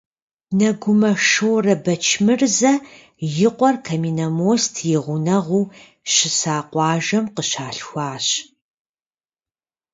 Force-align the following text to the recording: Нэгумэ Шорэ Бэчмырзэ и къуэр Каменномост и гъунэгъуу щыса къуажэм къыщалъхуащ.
Нэгумэ 0.57 1.11
Шорэ 1.29 1.75
Бэчмырзэ 1.83 2.73
и 3.45 3.47
къуэр 3.57 3.75
Каменномост 3.85 4.73
и 4.95 4.97
гъунэгъуу 5.03 5.71
щыса 6.13 6.55
къуажэм 6.71 7.25
къыщалъхуащ. 7.35 8.27